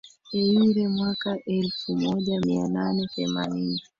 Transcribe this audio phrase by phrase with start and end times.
[0.39, 3.81] Eire mwaka elfu moja mia nane themanini